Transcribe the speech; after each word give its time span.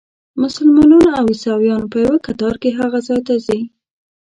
مسلمانان 0.41 1.07
او 1.19 1.23
عیسویان 1.31 1.81
په 1.91 1.97
یوه 2.05 2.17
کتار 2.27 2.53
کې 2.61 2.69
هغه 2.79 2.99
ځای 3.07 3.19
ته 3.27 3.33
ځي. 3.45 3.61